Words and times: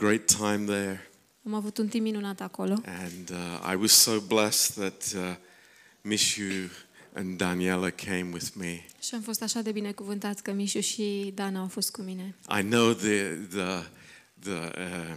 great 0.00 0.26
time 0.26 0.64
there. 0.66 1.10
Am 1.46 1.54
avut 1.54 1.78
un 1.78 1.88
timp 1.88 2.04
minunat 2.04 2.40
acolo 2.40 2.72
And 2.84 3.30
uh, 3.30 3.72
I 3.72 3.76
was 3.76 3.92
so 3.92 4.20
blessed 4.20 4.74
that 4.74 5.14
uh, 5.16 5.36
Mishu 6.02 6.70
and 7.12 7.36
Daniela 7.38 7.90
came 7.90 8.28
with 8.32 8.46
me. 8.54 8.84
și 9.02 9.14
am 9.14 9.20
fost 9.20 9.42
așa 9.42 9.60
de 9.60 9.72
binecuvântat 9.72 10.40
că 10.40 10.52
Mișu 10.52 10.80
și 10.80 11.32
Dana 11.34 11.60
au 11.60 11.66
fost 11.68 11.90
cu 11.90 12.02
mine. 12.02 12.34
I 12.58 12.62
know 12.62 12.92
the, 12.92 13.34
the, 13.50 13.84
the 14.38 14.52
uh, 14.52 15.16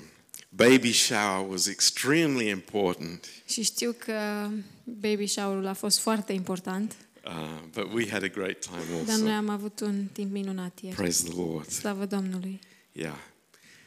baby 0.50 0.92
shower 0.92 1.50
was 1.50 1.68
extremely 1.68 2.50
important, 2.50 3.26
Și 3.46 3.62
știu 3.64 3.96
că 3.98 4.48
baby 4.84 5.28
shower-ul 5.28 5.66
a 5.68 5.74
fost 5.74 6.00
foarte 6.00 6.34
important, 6.34 6.96
uh, 7.26 7.60
but 7.74 7.94
we 7.94 8.10
had 8.10 8.24
a 8.24 8.28
great 8.28 8.60
time 8.60 9.04
dar 9.06 9.18
noi 9.18 9.32
also. 9.32 9.38
am 9.38 9.50
avut 9.50 9.80
un 9.80 10.06
timp 10.12 10.32
minunat 10.32 10.80
ieri. 10.82 10.96
Praise 10.96 11.24
the 11.24 11.36
Lord. 11.42 11.70
Slavă 11.70 12.06
Domnului! 12.06 12.60
Yeah. 12.92 13.18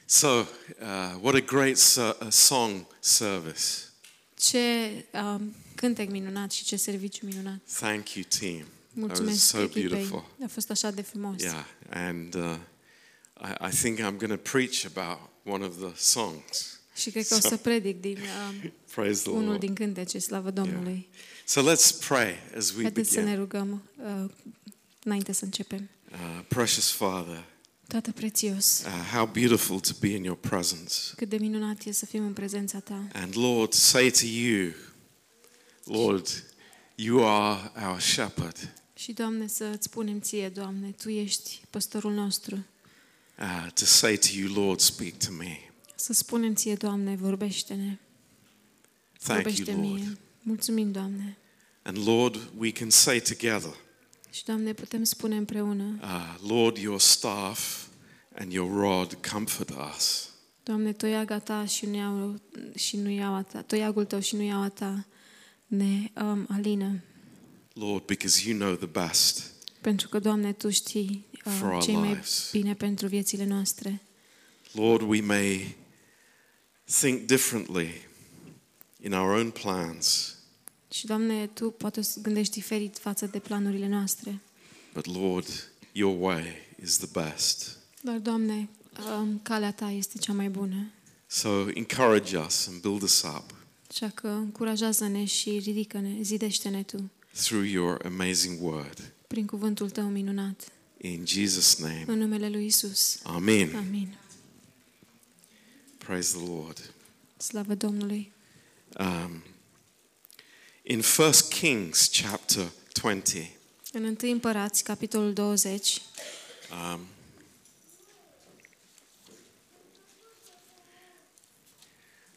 So, 0.09 0.29
uh, 0.29 1.19
what 1.21 1.35
a 1.35 1.41
great 1.41 1.77
ser- 1.77 2.17
a 2.21 2.31
song 2.31 2.87
service. 3.01 3.63
Ce 4.39 4.59
um, 5.13 5.55
cântec 5.75 6.11
minunat 6.11 6.51
și 6.51 6.65
ce 6.65 6.77
serviciu 6.77 7.27
minunat! 7.27 7.61
Thank 7.79 8.11
you, 8.15 8.25
team. 8.39 8.57
That 8.57 8.69
was 8.97 9.19
Mulțumesc 9.19 9.41
so 9.47 9.61
echipei! 9.61 9.83
beautiful. 9.89 10.25
A 10.45 10.47
fost 10.49 10.71
așa 10.71 10.91
de 10.91 11.03
frumos! 11.03 11.43
Yeah, 11.43 11.65
and 11.91 12.35
uh, 12.35 12.57
I, 13.41 13.67
I 13.67 13.71
think 13.71 13.99
I'm 13.99 14.17
going 14.17 14.31
to 14.43 14.51
preach 14.51 14.85
about 14.95 15.19
one 15.45 15.65
of 15.65 15.77
the 15.79 15.93
songs. 15.97 16.81
Și 16.95 17.11
cred 17.11 17.27
că 17.27 17.35
o 17.35 17.41
să 17.41 17.57
predic 17.57 18.01
din 18.01 18.19
um, 18.19 18.73
Praise 18.95 19.23
the 19.23 19.31
unul 19.31 19.45
Lord. 19.47 19.61
din 19.61 19.75
cântece, 19.75 20.19
slavă 20.19 20.51
Domnului! 20.51 21.09
So 21.45 21.61
let's 21.73 22.07
pray 22.09 22.35
as 22.57 22.71
we 22.71 22.83
Haideți 22.83 23.11
să 23.11 23.19
ne 23.21 23.25
begin. 23.25 23.39
rugăm 23.41 23.83
uh, 23.97 24.31
înainte 25.03 25.33
să 25.33 25.45
începem. 25.45 25.89
Uh, 26.13 26.45
precious 26.49 26.91
Father, 26.91 27.45
Tată 27.89 28.13
prețios, 28.13 28.83
uh, 28.87 29.11
how 29.13 29.27
beautiful 29.27 29.81
to 29.81 29.91
be 30.01 30.09
in 30.09 30.25
your 30.25 30.39
presence. 30.39 30.95
cât 31.17 31.29
de 31.29 31.37
minunat 31.37 31.85
e 31.85 31.93
să 31.93 32.07
fim 32.07 32.25
în 32.25 32.33
prezența 32.33 32.79
Ta. 32.81 33.09
And 33.13 33.37
Lord, 33.37 33.71
to 33.71 33.77
say 33.77 34.11
to 34.11 34.27
you, 34.27 34.73
Lord, 35.85 36.45
you 36.95 37.29
are 37.29 37.73
our 37.87 38.01
shepherd. 38.01 38.73
Și, 38.95 39.13
Doamne, 39.13 39.47
să 39.47 39.65
îți 39.65 39.85
spunem 39.85 40.21
ție, 40.21 40.49
Doamne, 40.49 40.91
Tu 40.91 41.09
ești 41.09 41.61
păstorul 41.71 42.13
nostru. 42.13 42.65
Uh, 43.39 43.67
to 43.75 43.85
say 43.85 44.17
to 44.17 44.27
you, 44.33 44.65
Lord, 44.65 44.81
speak 44.81 45.13
to 45.17 45.33
me. 45.33 45.59
Să 45.95 46.13
spunem 46.13 46.55
ție, 46.55 46.75
Doamne, 46.75 47.17
vorbește-ne, 47.17 47.99
Thank 49.23 49.43
vorbește 49.43 49.71
you, 49.71 49.81
Lord. 49.81 49.93
mie. 50.01 50.19
Mulțumim, 50.43 50.93
Doamne. 50.93 51.37
And 51.83 52.07
Lord, 52.07 52.51
we 52.59 52.71
can 52.71 52.91
say 52.91 53.21
together, 53.21 53.75
Și, 54.37 54.45
Doamne, 54.45 54.73
putem 54.73 55.05
spune 55.05 55.37
împreună, 55.37 55.99
uh, 56.03 56.49
Lord, 56.49 56.77
your 56.77 57.01
staff 57.01 57.87
and 58.35 58.53
your 58.53 58.81
rod 58.81 59.19
comfort 59.33 59.71
us. 59.95 60.31
Doamne, 60.63 60.93
toiaga 60.93 61.39
Ta 61.39 61.65
și 61.65 61.87
nuiaua, 61.87 62.41
și 62.75 62.97
nuiaua 62.97 63.43
Ta, 63.43 63.63
toiagul 63.63 64.05
Tău 64.05 64.21
și 64.21 64.37
nuiaua 64.37 64.69
Ta 64.69 65.07
ne 65.67 66.11
um, 66.23 66.47
alină. 66.51 67.03
Lord, 67.73 68.05
because 68.05 68.49
you 68.49 68.59
know 68.59 68.75
the 68.75 68.87
best. 68.87 69.53
Pentru 69.81 70.09
că, 70.09 70.19
Doamne, 70.19 70.53
Tu 70.53 70.71
știi 70.71 71.27
For 71.43 71.53
uh, 71.53 71.73
our 71.73 71.83
ce 71.83 71.93
mai 71.93 72.09
lives. 72.09 72.49
bine 72.53 72.75
pentru 72.75 73.07
viețile 73.07 73.45
noastre. 73.45 74.03
Lord, 74.73 75.03
we 75.09 75.21
may 75.21 75.77
think 77.01 77.27
differently 77.27 78.09
in 79.03 79.13
our 79.13 79.39
own 79.39 79.51
plans, 79.51 80.36
Și, 80.91 81.07
Doamne, 81.07 81.47
Tu 81.47 81.71
poate 81.71 82.03
să 82.03 82.21
gândești 82.21 82.53
diferit 82.55 82.99
față 82.99 83.27
de 83.27 83.39
planurile 83.39 83.89
noastre. 83.89 84.41
but 84.95 85.07
Lord, 85.07 85.71
your 85.93 86.17
way 86.21 86.45
is 86.83 86.97
the 86.97 87.09
best. 87.21 87.79
Dar, 88.03 88.19
Doamne, 88.19 88.69
um, 89.21 89.39
calea 89.43 89.73
Ta 89.73 89.91
este 89.91 90.19
cea 90.19 90.33
mai 90.33 90.49
bună. 90.49 90.91
So 91.27 91.49
encourage 91.75 92.37
us 92.39 92.67
and 92.67 92.81
build 92.81 93.03
us 93.03 93.23
up 93.23 93.55
Așa 93.91 94.09
că 94.09 94.29
încurajează-ne 94.29 95.25
și 95.25 95.59
ridică-ne, 95.59 96.23
zidește-ne 96.23 96.83
Tu 96.83 97.11
through 97.33 97.71
your 97.71 98.01
amazing 98.05 98.59
word. 98.63 99.13
prin 99.27 99.47
cuvântul 99.47 99.91
Tău 99.91 100.05
minunat. 100.09 100.69
In 101.01 101.25
Jesus' 101.27 101.79
name, 101.79 102.05
În 102.07 102.19
numele 102.19 102.49
Lui 102.49 102.67
Isus. 102.67 103.19
Amen. 103.23 103.75
Amin. 103.77 104.17
Praise 105.99 106.37
the 106.37 106.47
Lord. 106.49 106.93
Slavă 107.37 107.75
Domnului. 107.75 108.33
Um, 108.99 109.43
in 110.89 111.03
1 111.19 111.33
Kings 111.49 112.09
chapter 112.23 112.73
20, 112.93 113.51
În 113.93 114.05
1 114.05 114.17
Împărați, 114.21 114.85
capitolul 114.85 115.33
20, 115.33 116.01
um, 116.71 117.01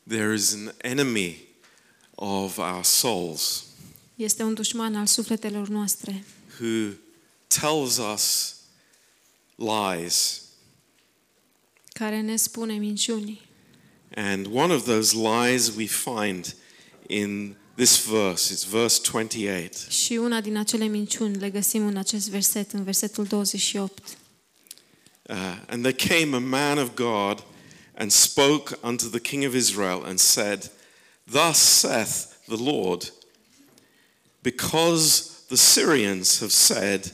there 0.08 0.34
is 0.34 0.54
an 0.54 0.74
enemy 0.82 1.48
of 2.16 2.58
our 2.58 2.84
souls 2.84 3.64
este 4.16 4.44
un 4.44 4.54
dușman 4.54 4.96
al 4.96 5.06
sufletelor 5.06 5.68
noastre 5.68 6.24
who 6.60 6.94
tells 7.48 7.98
us 7.98 8.56
lies. 9.56 10.42
care 11.94 12.22
ne 12.22 12.36
spune 12.36 12.74
minciuni. 12.74 13.42
And 14.16 14.46
one 14.46 14.74
of 14.74 14.84
those 14.84 15.16
lies 15.16 15.76
we 15.76 15.86
find 15.86 16.56
in 17.08 17.56
this 17.80 18.06
verse. 18.06 18.52
It's 18.52 18.66
verse 18.66 19.00
28. 19.00 19.90
Și 19.90 20.14
una 20.14 20.42
din 20.42 20.58
acele 20.58 20.86
minciuni 20.86 21.36
le 21.36 21.50
găsim 21.50 21.88
în 21.88 21.98
acest 21.98 22.30
verset, 22.30 22.72
în 22.72 22.84
versetul 22.84 23.26
28. 23.26 24.18
Uh, 25.30 25.36
and 25.68 25.84
there 25.84 26.08
came 26.08 26.36
a 26.36 26.40
man 26.40 26.78
of 26.78 26.94
God 26.96 27.44
and 27.96 28.12
spoke 28.12 28.78
unto 28.84 29.08
the 29.08 29.20
king 29.20 29.46
of 29.46 29.54
Israel 29.54 30.04
and 30.06 30.20
said, 30.20 30.72
Thus 31.32 31.58
saith 31.58 32.26
the 32.48 32.64
Lord, 32.64 33.14
because 34.42 35.24
the 35.48 35.58
Syrians 35.58 36.40
have 36.40 36.52
said, 36.52 37.14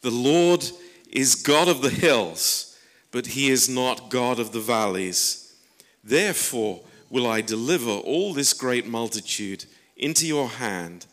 The 0.00 0.10
Lord 0.10 0.62
is 1.10 1.42
God 1.42 1.68
of 1.68 1.80
the 1.80 2.06
hills, 2.06 2.76
but 3.10 3.26
he 3.26 3.48
is 3.50 3.68
not 3.68 4.10
God 4.10 4.38
of 4.38 4.50
the 4.50 4.60
valleys. 4.60 5.54
Therefore 6.02 6.80
will 7.10 7.26
I 7.26 7.42
deliver 7.42 7.92
all 7.92 8.34
this 8.34 8.52
great 8.54 8.86
multitude 8.86 9.66
into 9.94 10.24
your 10.24 10.50
hand, 10.58 11.06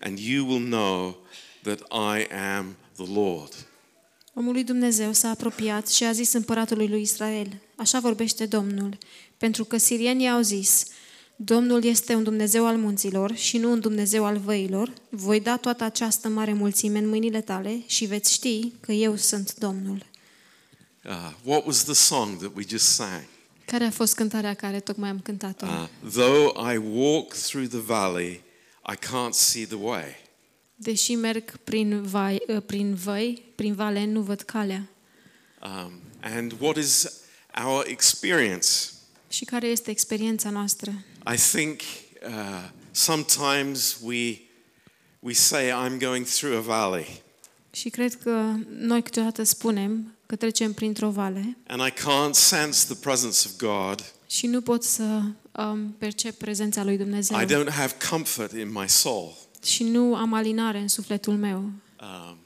and 0.00 0.18
you 0.18 0.46
will 0.46 0.64
know 0.64 1.16
that 1.62 1.78
I 1.90 2.34
am 2.34 2.76
the 2.96 3.12
Lord. 3.14 3.52
Omul 4.34 4.52
lui 4.52 4.64
Dumnezeu 4.64 5.12
s-a 5.12 5.28
apropiat 5.28 5.88
și 5.88 6.04
a 6.04 6.12
zis 6.12 6.32
împăratului 6.32 6.88
lui 6.88 7.00
Israel, 7.00 7.60
așa 7.76 8.00
vorbește 8.00 8.46
Domnul, 8.46 8.98
pentru 9.38 9.64
că 9.64 9.76
sirienii 9.76 10.28
au 10.28 10.40
zis, 10.40 10.84
Domnul 11.36 11.84
este 11.84 12.14
un 12.14 12.22
Dumnezeu 12.22 12.66
al 12.66 12.76
munților 12.76 13.34
și 13.34 13.58
nu 13.58 13.70
un 13.70 13.80
Dumnezeu 13.80 14.24
al 14.24 14.38
văilor, 14.38 14.92
voi 15.08 15.40
da 15.40 15.56
toată 15.56 15.84
această 15.84 16.28
mare 16.28 16.52
mulțime 16.52 16.98
în 16.98 17.08
mâinile 17.08 17.40
tale 17.40 17.82
și 17.86 18.04
veți 18.04 18.32
ști 18.32 18.72
că 18.80 18.92
eu 18.92 19.16
sunt 19.16 19.54
Domnul. 19.54 20.06
Uh, 21.04 21.32
what 21.42 21.66
was 21.66 21.84
the 21.84 21.94
song 21.94 22.38
that 22.38 22.52
we 22.56 22.64
just 22.68 22.86
sang? 22.86 23.24
Care 23.66 23.84
a 23.84 23.90
fost 23.90 24.14
cântarea 24.14 24.54
care 24.54 24.80
tocmai 24.80 25.08
am 25.08 25.20
cântat-o? 25.20 25.66
Uh, 25.66 26.10
Though 26.10 26.72
I 26.72 26.76
walk 26.76 27.34
through 27.34 27.68
the 27.68 27.80
valley, 27.80 28.42
I 28.92 28.96
can't 28.96 29.32
see 29.32 29.66
the 29.66 29.76
way. 29.76 30.22
Deși 30.74 31.14
merg 31.14 31.56
prin, 31.56 32.02
vai, 32.02 32.42
ă, 32.48 32.60
prin 32.60 32.94
văi, 32.94 33.42
prin 33.54 33.74
vale, 33.74 34.04
nu 34.04 34.20
văd 34.20 34.40
calea. 34.40 34.88
Um, 35.62 35.92
and 36.20 36.52
what 36.58 36.76
is 36.76 37.10
our 37.64 37.84
experience? 37.86 38.68
Și 39.28 39.44
care 39.44 39.66
este 39.66 39.90
experiența 39.90 40.50
noastră? 40.50 41.04
I 41.32 41.36
think 41.36 41.80
uh, 42.26 42.70
sometimes 42.90 43.96
we, 44.02 44.38
we 45.18 45.32
say, 45.32 45.68
I'm 45.70 45.98
going 45.98 46.26
through 46.26 46.56
a 46.56 46.60
valley, 46.60 47.22
Și 47.70 47.88
cred 47.88 48.14
că 48.14 48.54
noi 48.68 49.02
câteodată 49.02 49.42
spunem 49.42 50.13
că 50.26 50.36
trecem 50.36 50.72
printr-o 50.72 51.10
vale 51.10 51.56
and 51.66 51.82
I 51.86 51.90
can't 51.90 52.32
sense 52.32 52.86
the 52.86 52.94
presence 52.94 53.48
of 53.48 53.56
God. 53.56 54.12
și 54.26 54.46
nu 54.46 54.60
pot 54.60 54.82
să 54.82 55.22
um, 55.52 55.94
percep 55.98 56.38
prezența 56.38 56.84
lui 56.84 56.96
Dumnezeu. 56.96 57.40
I 57.40 57.44
don't 57.44 57.72
have 57.72 57.94
comfort 58.10 58.52
in 58.52 58.72
my 58.72 58.88
soul. 58.88 59.36
Și 59.64 59.82
nu 59.82 60.16
am 60.16 60.32
alinare 60.32 60.78
în 60.78 60.88
sufletul 60.88 61.36
meu. 61.36 61.58
Um, 61.58 62.38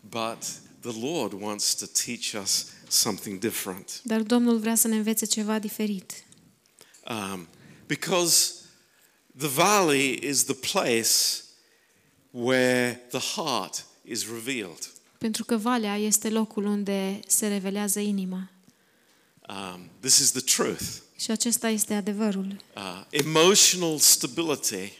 but 0.00 0.38
the 0.80 1.06
Lord 1.06 1.32
wants 1.42 1.74
to 1.74 1.86
teach 2.04 2.42
us 2.42 2.66
something 2.88 3.38
different. 3.38 4.00
Dar 4.02 4.20
Domnul 4.20 4.58
vrea 4.58 4.74
să 4.74 4.88
ne 4.88 4.96
învețe 4.96 5.26
ceva 5.26 5.58
diferit. 5.58 6.12
Um, 7.08 7.48
because 7.86 8.52
the 9.38 9.48
valley 9.48 10.18
is 10.22 10.44
the 10.44 10.54
place 10.54 11.42
where 12.30 13.06
the 13.10 13.40
heart 13.40 13.84
is 14.04 14.26
revealed. 14.28 14.93
Pentru 15.24 15.44
că 15.44 15.56
valea 15.56 15.96
este 15.96 16.30
locul 16.30 16.64
unde 16.64 17.20
se 17.26 17.46
revelează 17.46 18.00
inima. 18.00 18.50
Um, 19.48 19.90
this 20.00 20.18
is 20.18 20.30
the 20.30 20.40
truth. 20.40 20.82
Și 21.18 21.30
acesta 21.30 21.68
este 21.68 21.94
adevărul. 21.94 22.56
Uh, 22.76 23.04
emotional 23.10 23.98
stability, 23.98 24.92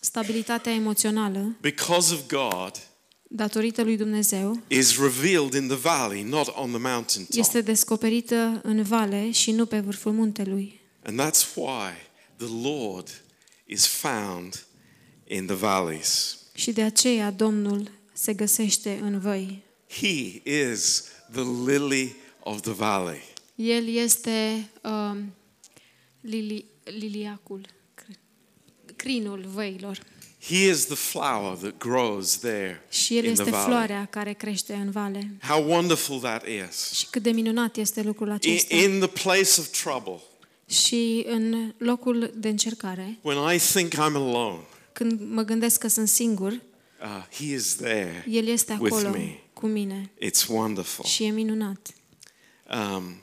Stabilitatea 0.00 0.72
emoțională, 0.72 1.56
because 1.60 2.14
of 2.14 2.26
God, 2.26 2.72
datorită 3.28 3.82
lui 3.82 3.96
Dumnezeu, 3.96 4.60
is 4.68 4.98
revealed 4.98 5.52
in 5.52 5.66
the 5.66 5.76
valley, 5.76 6.22
not 6.22 6.48
on 6.54 6.70
the 6.70 6.80
mountaintop. 6.80 7.38
este 7.38 7.60
descoperită 7.60 8.60
în 8.62 8.82
vale 8.82 9.30
și 9.30 9.50
nu 9.50 9.66
pe 9.66 9.80
vârful 9.80 10.12
muntelui. 10.12 10.80
And 11.02 11.20
that's 11.20 11.54
why 11.54 11.92
the 12.36 12.68
Lord 12.68 13.22
is 13.64 13.86
found 13.86 14.66
in 15.24 15.46
the 15.46 15.54
valleys. 15.54 16.38
Și 16.54 16.72
de 16.72 16.82
aceea 16.82 17.30
Domnul 17.30 17.95
se 18.18 18.32
găsește 18.34 18.98
în 19.02 19.18
văi. 19.20 19.62
He 19.88 20.42
is 20.70 21.04
the 21.32 21.42
lily 21.66 22.14
of 22.40 22.60
the 22.60 22.72
valley. 22.72 23.20
El 23.54 23.88
este 23.88 24.68
um, 24.82 25.32
lili, 26.20 26.64
liliacul, 26.84 27.66
cr- 28.00 28.16
crinul 28.96 29.44
văilor. 29.54 29.98
He 30.48 30.68
is 30.68 30.84
the 30.86 30.94
flower 30.94 31.56
that 31.56 31.78
grows 31.78 32.38
there 32.38 32.82
Și 32.88 33.16
el 33.16 33.24
in 33.24 33.32
the 33.32 33.40
este 33.42 33.50
valley. 33.50 33.66
floarea 33.66 34.06
care 34.10 34.32
crește 34.32 34.74
în 34.74 34.90
vale. 34.90 35.36
How 35.48 35.70
wonderful 35.70 36.18
that 36.18 36.44
is. 36.68 36.92
Și 36.92 37.06
cât 37.10 37.22
de 37.22 37.30
minunat 37.30 37.76
este 37.76 38.02
lucrul 38.02 38.26
In, 38.26 38.32
acesta. 38.32 38.74
in 38.76 38.98
the 38.98 39.08
place 39.22 39.60
of 39.60 39.66
trouble, 39.82 40.20
Și 40.68 41.24
în 41.28 41.72
locul 41.78 42.32
de 42.36 42.48
încercare, 42.48 43.18
when 43.22 43.54
I 43.54 43.58
think 43.58 43.92
I'm 43.94 44.14
alone, 44.14 44.58
când 44.92 45.20
mă 45.30 45.42
gândesc 45.42 45.80
că 45.80 45.88
sunt 45.88 46.08
singur, 46.08 46.60
uh, 47.02 47.22
He 47.36 47.44
is 47.54 47.74
there 47.76 48.24
El 48.28 48.46
este 48.46 48.76
with 48.80 48.94
acolo 48.94 49.10
me. 49.10 49.38
cu 49.52 49.66
mine. 49.66 50.10
It's 50.24 50.46
wonderful. 50.48 51.04
Și 51.04 51.24
e 51.24 51.30
minunat. 51.30 51.94
Um, 52.70 53.20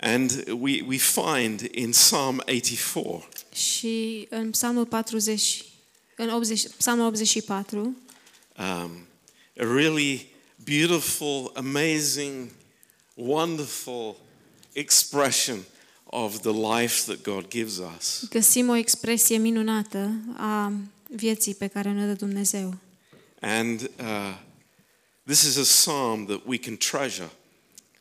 and 0.00 0.44
we, 0.58 0.82
we 0.86 0.96
find 0.96 1.60
in 1.72 1.90
Psalm 1.90 2.42
84 2.46 3.28
Și 3.52 4.26
în 4.30 4.50
Psalmul 4.50 4.86
40, 4.86 5.64
în 6.16 6.28
80, 6.30 6.68
Psalmul 6.76 7.06
84, 7.06 7.78
um, 7.80 7.96
a 8.58 9.64
really 9.74 10.26
beautiful, 10.64 11.52
amazing, 11.54 12.48
wonderful 13.14 14.16
expression 14.72 15.58
of 16.04 16.40
the 16.40 16.50
life 16.52 17.02
that 17.12 17.22
God 17.22 17.48
gives 17.48 17.78
us. 17.96 18.24
găsim 18.30 18.68
o 18.68 18.74
expresie 18.76 19.36
minunată 19.36 20.10
a 20.36 20.72
vieții 21.16 21.54
pe 21.54 21.66
care 21.66 21.92
ne 21.92 22.06
dă 22.06 22.12
Dumnezeu. 22.12 22.74
And 23.40 23.80
uh, 23.80 24.38
this 25.26 25.42
is 25.42 25.56
a 25.56 25.62
psalm 25.62 26.26
that 26.26 26.40
we 26.46 26.58
can 26.58 26.76
treasure. 26.76 27.30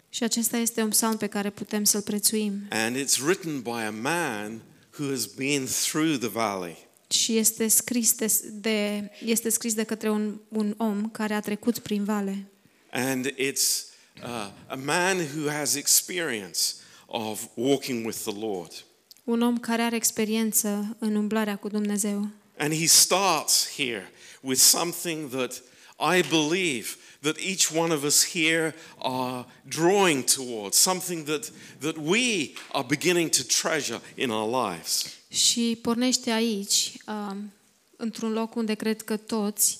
Și 0.10 0.24
acesta 0.24 0.58
este 0.58 0.82
un 0.82 0.90
psalm 0.90 1.18
pe 1.18 1.28
care 1.28 1.50
putem 1.50 1.84
să-l 1.84 2.02
prețuim. 2.02 2.54
And 2.70 2.96
it's 2.96 3.18
written 3.24 3.62
by 3.62 3.70
a 3.70 3.92
man 3.92 4.62
who 4.98 5.10
has 5.10 5.26
been 5.26 5.66
through 5.66 6.18
the 6.18 6.28
valley. 6.28 6.88
Și 7.10 7.38
este 7.38 7.68
scris 7.68 8.14
de, 8.14 8.42
de, 8.52 9.10
este 9.26 9.50
scris 9.50 9.74
de 9.74 9.84
către 9.84 10.10
un, 10.10 10.40
un 10.48 10.74
om 10.78 11.10
care 11.10 11.34
a 11.34 11.40
trecut 11.40 11.80
prin 11.80 12.04
vale. 12.04 12.52
And 12.92 13.28
it's 13.28 13.86
uh, 14.24 14.52
a 14.68 14.76
man 14.76 15.18
who 15.18 15.50
has 15.50 15.76
experience 15.76 16.60
of 17.06 17.46
walking 17.54 18.06
with 18.06 18.18
the 18.18 18.40
Lord. 18.40 18.86
Un 19.24 19.42
om 19.42 19.58
care 19.58 19.82
are 19.82 19.96
experiență 19.96 20.96
în 21.00 21.16
umblarea 21.16 21.56
cu 21.56 21.68
Dumnezeu. 21.68 22.28
And 22.60 22.74
he 22.74 22.88
starts 22.88 23.76
here 23.78 24.10
with 24.42 24.60
something 24.60 25.30
that 25.30 25.62
I 25.98 26.22
believe 26.22 26.98
that 27.22 27.40
each 27.40 27.72
one 27.72 27.92
of 27.92 28.04
us 28.04 28.24
here 28.24 28.74
are 29.02 29.46
drawing 29.68 30.24
towards, 30.24 30.78
something 30.78 31.26
that, 31.26 31.52
that 31.80 31.98
we 31.98 32.56
are 32.72 32.84
beginning 32.84 33.30
to 33.30 33.48
treasure 33.48 34.00
in 34.16 34.32
our 34.32 34.48
lives. 34.48 35.06
Și 35.30 35.78
pornește 35.82 36.32
aici, 36.32 36.94
um, 37.08 37.52
într-un 37.96 38.34
loc 38.34 38.56
unde 38.56 38.74
cred 38.74 39.02
că 39.02 39.18
toți 39.18 39.80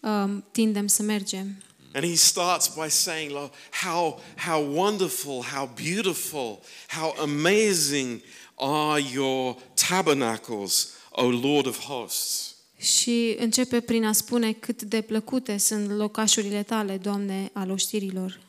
um, 0.00 0.44
tindem 0.52 0.86
să 0.86 1.02
mergem. 1.02 1.62
And 1.94 2.04
he 2.04 2.14
starts 2.14 2.68
by 2.68 2.88
saying, 2.88 3.50
how, 3.70 4.20
how 4.36 4.60
wonderful, 4.62 5.42
how 5.42 5.66
beautiful, 5.74 6.62
how 6.88 7.14
amazing 7.18 8.22
are 8.54 9.02
your 9.12 9.56
tabernacles, 9.88 10.88
O 11.12 11.30
Lord 11.30 11.66
of 11.66 11.78
hosts. 11.78 12.54
Și 12.78 13.36
începe 13.38 13.80
prin 13.80 14.04
a 14.04 14.12
spune 14.12 14.52
cât 14.52 14.82
de 14.82 15.00
plăcute 15.00 15.56
sunt 15.56 15.90
locașurile 15.90 16.62
tale, 16.62 16.96
Doamne, 16.96 17.50
al 17.52 17.70
oștirilor. 17.70 18.40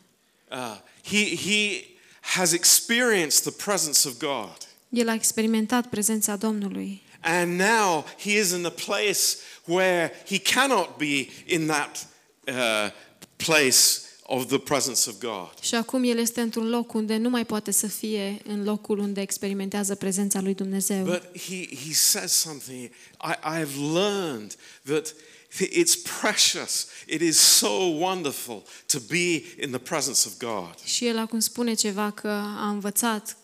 Uh, 0.52 0.78
he, 1.04 1.36
he 1.36 1.86
has 2.22 2.52
experienced 2.52 3.42
the 3.42 3.64
presence 3.64 4.08
of 4.08 4.18
God. 4.18 4.58
El 4.90 5.10
a 5.10 5.14
experimentat 5.14 5.88
prezența 5.88 6.36
Domnului 6.36 7.02
And 7.22 7.60
now 7.60 8.06
he 8.18 8.40
is 8.40 8.52
in 8.52 8.66
a 8.66 8.70
place 8.70 9.38
where 9.66 10.12
he 10.28 10.40
cannot 10.40 10.98
be 10.98 11.28
in 11.46 11.68
that 11.68 12.08
uh, 12.48 12.92
place 13.36 14.02
of 14.34 14.48
the 14.48 14.58
presence 14.58 15.10
of 15.10 15.20
God. 15.20 15.54
și 15.62 15.76
acum 15.76 16.04
el 16.04 16.18
este 16.18 16.42
într-un 16.42 16.70
loc 16.70 16.94
unde 16.94 17.18
nu 17.18 17.30
mai 17.30 17.46
poate 17.46 17.72
să 17.72 17.88
fie 17.88 18.42
în 18.48 18.64
locul 18.64 19.00
unde 19.00 19.22
experimentează 19.22 19.96
prezența 19.96 20.42
lui 20.42 20.54
Dumnezeu. 20.54 21.04
But 21.04 21.38
he, 21.38 21.68
he 21.86 21.94
says 21.94 22.32
something. 22.32 22.90
I, 23.22 23.32
I 23.44 23.58
have 23.58 23.72
learned 23.94 24.56
that 24.84 25.14
it's 25.60 25.96
precious. 26.22 26.88
It 27.08 27.22
is 27.22 27.38
so 27.38 27.70
wonderful 28.00 28.64
to 28.86 29.00
be 29.08 29.44
in 29.62 29.70
the 29.70 29.80
presence 29.80 30.28
of 30.28 30.38
God. 30.38 30.76
Și 30.84 31.06
el 31.06 31.18
acum 31.18 31.40
spune 31.40 31.74
ceva 31.74 32.12
că 32.12 32.28
a 32.38 32.70
învățat 32.70 33.38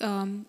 um, 0.00 0.48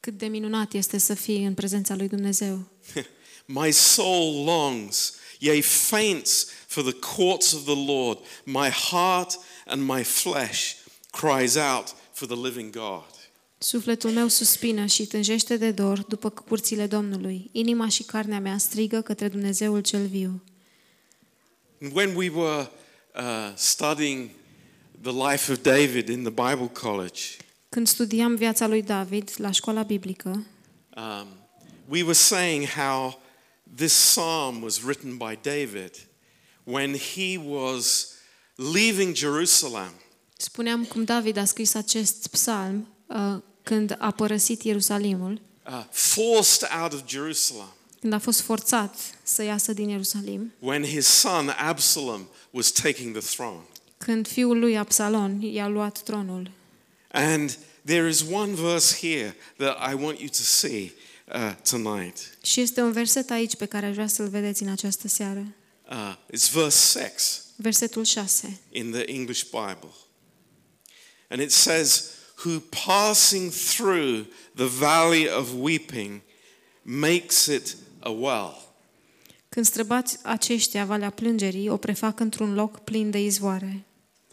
cât 0.00 0.18
de 0.18 0.26
minunat 0.26 0.72
este 0.72 0.98
să 0.98 1.14
fii 1.14 1.44
în 1.44 1.54
prezența 1.54 1.94
lui 1.94 2.08
Dumnezeu. 2.08 2.68
My 3.46 3.72
soul 3.72 4.44
longs, 4.44 5.14
yea, 5.44 5.60
faints 5.60 6.46
for 6.66 6.82
the 6.82 6.98
courts 7.16 7.52
of 7.52 7.64
the 7.64 7.92
Lord. 7.92 8.18
My 8.44 8.70
heart 8.70 9.38
and 9.66 9.82
my 9.86 10.02
flesh 10.02 10.76
cries 11.10 11.56
out 11.56 11.94
for 12.12 12.26
the 12.26 12.36
living 12.36 12.70
God. 12.70 13.04
Sufletul 13.58 14.10
meu 14.10 14.28
suspină 14.28 14.86
și 14.86 15.06
tânjește 15.06 15.56
de 15.56 15.70
dor 15.70 16.02
după 16.02 16.30
curțile 16.30 16.86
Domnului. 16.86 17.48
Inima 17.52 17.88
și 17.88 18.02
carnea 18.02 18.40
mea 18.40 18.58
strigă 18.58 19.00
către 19.00 19.28
Dumnezeul 19.28 19.80
cel 19.80 20.06
viu. 20.06 20.42
And 21.82 21.94
when 21.94 22.14
we 22.14 22.30
were 22.30 22.70
uh, 23.14 23.52
studying 23.56 24.30
the 25.02 25.12
life 25.12 25.52
of 25.52 25.58
David 25.62 26.08
in 26.08 26.22
the 26.22 26.30
Bible 26.30 26.70
college, 26.72 27.20
Când 27.68 27.86
studiam 27.86 28.34
viața 28.34 28.66
lui 28.66 28.82
David 28.82 29.30
la 29.36 29.50
școala 29.50 29.82
biblică, 29.82 30.46
um, 30.96 31.26
we 31.88 32.02
were 32.02 32.12
saying 32.12 32.64
how 32.64 33.22
this 33.76 33.92
psalm 33.92 34.62
was 34.62 34.82
written 34.82 35.16
by 35.16 35.38
David 35.42 35.90
when 36.64 36.94
he 36.94 37.38
was 37.38 38.14
leaving 38.56 39.14
Jerusalem. 39.14 39.90
Spuneam 40.36 40.84
cum 40.84 41.04
David 41.04 41.36
a 41.36 41.44
scris 41.44 41.74
acest 41.74 42.26
psalm 42.26 42.88
uh, 43.06 43.36
când 43.62 43.96
a 43.98 44.10
părăsit 44.10 44.62
Ierusalimul, 44.62 45.40
uh, 45.66 45.84
forced 45.90 46.68
out 46.82 46.92
of 46.92 47.06
Jerusalem. 47.06 47.72
Când 48.00 48.12
a 48.12 48.18
fost 48.18 48.40
forțat 48.40 48.96
să 49.22 49.42
iasă 49.42 49.72
din 49.72 49.88
Ierusalim, 49.88 50.52
when 50.58 50.84
his 50.84 51.06
son 51.06 51.48
Absalom 51.48 52.28
was 52.50 52.70
taking 52.70 53.16
the 53.16 53.36
throne. 53.36 53.62
când 53.98 54.28
fiul 54.28 54.58
lui 54.58 54.78
Absalon 54.78 55.40
i-a 55.40 55.68
luat 55.68 56.02
tronul. 56.02 56.50
And 57.12 57.58
there 57.84 58.08
is 58.08 58.24
one 58.32 58.54
verse 58.54 59.08
here 59.08 59.36
that 59.56 59.90
I 59.90 59.94
want 59.94 60.18
you 60.18 60.28
to 60.28 60.42
see 60.42 60.92
uh, 61.24 61.54
tonight. 61.70 62.38
Și 62.42 62.60
este 62.60 62.80
un 62.80 62.92
verset 62.92 63.30
aici 63.30 63.56
pe 63.56 63.66
care 63.66 63.86
aș 63.86 63.94
vrea 63.94 64.06
să-l 64.06 64.28
vedeți 64.28 64.62
în 64.62 64.68
această 64.68 65.08
seară. 65.08 65.54
Uh, 65.90 66.16
it's 66.32 66.52
verse 66.52 66.98
6 67.00 67.40
Versetul 67.56 68.04
6. 68.04 68.60
in 68.72 68.90
the 68.90 69.02
English 69.12 69.42
Bible. 69.42 69.92
And 71.28 71.40
it 71.40 71.50
says, 71.50 72.10
Who 72.44 72.60
passing 72.86 73.52
through 73.52 74.26
the 74.54 74.66
valley 74.66 75.28
of 75.28 75.48
weeping 75.60 76.20
makes 76.82 77.46
it 77.46 77.76
a 78.00 78.10
well. 78.10 78.62
Când 79.48 79.66
străbați 79.66 80.18
aceștia 80.22 80.84
valea 80.84 81.10
plângerii, 81.10 81.68
o 81.68 81.76
prefac 81.76 82.20
într-un 82.20 82.54
loc 82.54 82.78
plin 82.78 83.10
de 83.10 83.22
izvoare. 83.22 83.84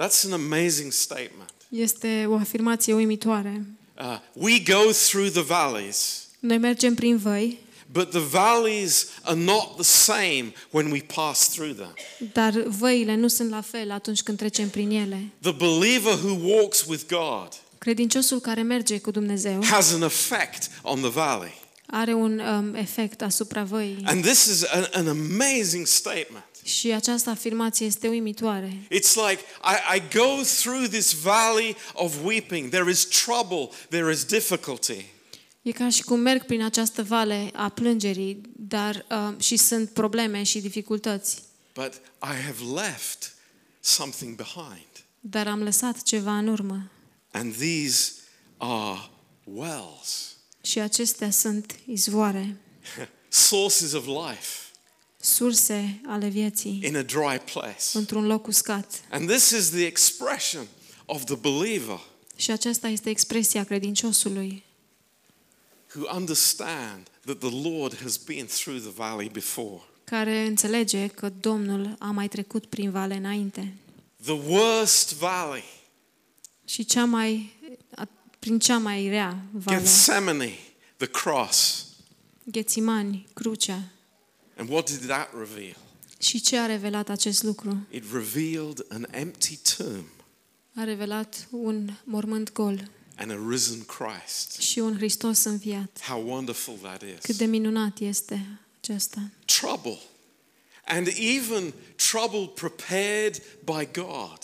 That's 0.02 0.26
an 0.26 0.32
amazing 0.32 0.92
statement. 0.92 1.54
Este 1.70 2.26
o 2.28 2.36
afirmație 2.36 2.94
uimitoare. 2.94 3.66
Uh, 3.98 4.20
we 4.34 4.60
go 4.60 4.92
through 4.92 5.30
the 5.32 5.42
valleys, 5.42 6.28
Noi 6.42 6.58
mergem 6.58 6.94
prin 6.96 7.18
văi, 7.18 7.60
but 7.92 8.10
the 8.10 8.20
valleys 8.20 9.08
are 9.22 9.40
not 9.40 9.76
the 9.76 9.84
same 9.84 10.54
when 10.70 10.92
we 10.92 11.00
pass 11.00 11.50
through 11.50 11.76
them. 11.76 11.94
dar 12.34 12.64
văile 12.68 13.16
nu 13.16 13.28
sunt 13.28 13.50
la 13.50 13.62
fel 13.62 13.92
atunci 13.92 14.22
când 14.22 14.38
trecem 14.38 14.70
prin 14.70 14.90
ele. 14.90 15.30
The 15.42 15.52
believer 15.52 16.14
who 16.14 16.38
walks 16.44 16.86
with 16.86 17.04
God 17.08 17.48
Credinciosul 17.78 18.40
care 18.40 18.62
merge 18.62 19.00
cu 19.00 19.12
Dumnezeu 19.12 19.64
has 19.66 19.94
an 19.94 20.02
effect 20.02 20.70
on 20.82 21.00
the 21.00 21.10
valley. 21.10 21.52
are 21.86 22.14
un 22.14 22.40
um, 22.40 22.76
efect 22.76 23.22
asupra 23.22 23.64
văii. 23.64 24.02
And 24.06 24.24
this 24.24 24.46
is 24.46 24.64
an, 24.64 24.88
an 24.92 25.08
amazing 25.08 25.86
statement. 25.86 26.44
Și 26.64 26.92
această 26.92 27.30
afirmație 27.30 27.86
este 27.86 28.08
uimitoare. 28.08 28.78
It's 28.84 29.14
like 29.30 29.40
I, 29.64 29.98
I 29.98 30.18
go 30.18 30.42
through 30.62 30.88
this 30.88 31.14
valley 31.14 31.76
of 31.94 32.14
weeping. 32.24 32.70
There 32.70 32.90
is 32.90 33.06
trouble, 33.06 33.70
there 33.90 34.12
is 34.12 34.24
difficulty. 34.24 35.06
E 35.62 35.72
ca 35.72 35.90
și 35.90 36.04
cum 36.04 36.20
merg 36.20 36.46
prin 36.46 36.64
această 36.64 37.04
vale 37.04 37.50
a 37.54 37.70
plângerii, 37.70 38.42
dar 38.56 39.06
uh, 39.12 39.42
și 39.44 39.58
sunt 39.58 39.90
probleme 39.90 40.44
și 40.44 40.60
dificultăți. 40.60 41.44
but 41.74 41.94
I 42.24 42.42
have 42.46 42.64
left 42.76 43.34
something 43.80 44.36
behind. 44.36 44.88
dar 45.20 45.48
am 45.48 45.64
lăsat 45.64 46.04
ceva 46.04 46.38
în 46.38 46.48
urmă. 46.48 46.92
And 47.32 47.56
these 47.56 48.12
are 48.58 49.00
wells, 49.44 50.36
Și 50.62 50.80
acestea 50.80 51.30
sunt 51.32 51.76
izvoare, 51.86 52.58
sources 53.30 53.92
of 53.94 54.06
life 54.06 54.48
surse 55.24 56.02
ale 56.08 56.28
vieții, 56.28 56.80
in 56.84 56.98
a 56.98 57.02
dry 57.02 57.42
place. 57.54 57.84
într-un 57.94 58.26
loc 58.26 58.48
uscat. 58.48 59.02
And 59.10 59.30
this 59.30 59.50
is 59.50 59.70
the 59.70 59.86
expression 59.86 60.68
of 61.06 61.24
the 61.24 61.36
believer 61.36 62.00
Și 62.36 62.52
aceasta 62.52 62.88
este 62.88 63.10
expresia 63.10 63.64
credinciosului, 63.64 64.64
who 65.96 66.08
understand 66.16 67.08
that 67.26 67.38
the 67.40 67.70
Lord 67.70 67.98
has 68.02 68.18
been 68.18 68.46
through 68.46 68.82
the 68.82 68.90
valley 68.96 69.30
before. 69.30 69.82
care 70.04 70.46
înțelege 70.46 71.08
că 71.08 71.30
Domnul 71.40 71.96
a 72.00 72.12
mai 72.12 72.28
trecut 72.28 72.66
prin 72.66 72.92
vale 72.92 73.16
înainte. 73.16 73.74
The 74.24 74.32
worst 74.48 75.14
valley, 75.14 75.64
Și 76.66 76.86
cea 76.86 77.06
mai, 77.06 77.54
a- 77.96 78.08
prin 78.40 78.60
cea 78.60 78.78
mai 78.78 79.08
rea 79.10 79.44
vale, 79.52 79.78
Gethsemane, 79.78 80.52
the 80.98 81.08
cross. 81.08 81.86
Ghețimani, 82.44 83.28
crucea. 83.34 83.84
And 84.58 84.70
what 84.70 84.90
did 84.90 85.06
that 85.08 85.30
reveal? 85.38 85.76
Și 86.20 86.42
ce 86.42 86.58
a 86.58 86.66
revelat 86.66 87.10
acest 87.10 87.44
lucru? 87.44 87.78
It 87.90 88.04
revealed 88.14 88.86
an 88.90 89.06
empty 89.12 89.60
tomb 89.78 90.06
A 90.76 90.84
revelat 90.84 91.48
un 91.52 91.90
mormânt 92.04 92.52
gol 92.54 92.90
and 93.22 93.32
a 93.32 93.38
risen 93.50 93.86
Christ. 93.86 94.60
și 94.62 94.80
un 94.80 94.96
Hristos 94.98 95.44
înviat. 95.44 96.00
How 96.08 96.28
wonderful 96.30 96.74
that 96.82 97.00
Cât 97.00 97.28
is. 97.30 97.38
de 97.38 97.46
minunat 97.46 98.00
este 98.00 98.60
acesta. 98.82 99.30
Trouble. 99.46 100.00
And 100.86 101.08
even 101.08 101.74
trouble 101.96 102.52
prepared 102.56 103.42
by 103.66 103.90
God. 104.02 104.38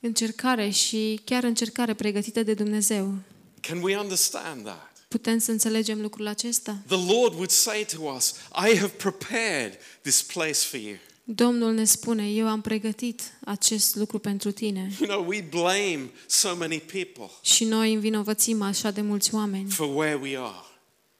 Încercare 0.00 0.68
și 0.70 1.20
chiar 1.24 1.42
încercare 1.44 1.94
pregătită 1.94 2.42
de 2.42 2.54
Dumnezeu. 2.54 3.14
Can 3.60 3.82
we 3.82 3.96
understand 3.98 4.64
that? 4.64 4.92
Putem 5.08 5.38
să 5.38 5.50
înțelegem 5.50 6.00
lucrul 6.00 6.26
acesta? 6.26 6.78
The 6.86 7.12
Lord 7.12 7.32
would 7.34 7.50
say 7.50 7.86
to 7.96 8.02
us, 8.02 8.34
I 8.50 8.76
have 8.78 8.88
prepared 8.88 9.78
this 10.02 10.22
place 10.22 10.52
for 10.58 10.80
you. 10.80 10.96
Domnul 11.26 11.72
ne 11.74 11.84
spune, 11.84 12.28
eu 12.30 12.48
am 12.48 12.60
pregătit 12.60 13.22
acest 13.44 13.94
lucru 13.94 14.18
pentru 14.18 14.50
tine. 14.50 14.92
You 15.00 15.08
know, 15.08 15.26
we 15.28 15.40
blame 15.50 16.10
so 16.26 16.56
many 16.56 16.78
people 16.78 17.30
Și 17.42 17.64
noi 17.64 17.92
învinovățim 17.94 18.62
așa 18.62 18.90
de 18.90 19.00
mulți 19.00 19.34
oameni 19.34 19.70
for 19.70 19.94
where 19.96 20.14
we 20.22 20.36
are. 20.38 20.64